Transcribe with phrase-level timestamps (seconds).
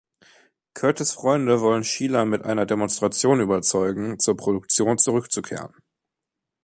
[0.73, 5.75] Curtis’ Freunde wollen Sheila mit einer Demonstration überzeugen, zur Produktion zurückzukehren.